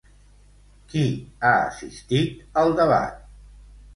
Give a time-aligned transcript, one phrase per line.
[0.93, 1.03] Qui
[1.49, 3.23] ha assistit al debat?